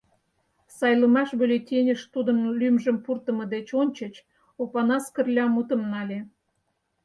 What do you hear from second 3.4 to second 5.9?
деч ончыч Опанас Кырля мутым